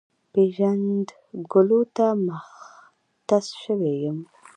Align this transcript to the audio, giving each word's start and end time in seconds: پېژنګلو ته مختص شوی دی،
پېژنګلو 0.31 1.81
ته 1.95 2.05
مختص 2.27 3.45
شوی 3.61 3.95
دی، 4.01 4.13